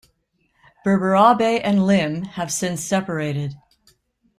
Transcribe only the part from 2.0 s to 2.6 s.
have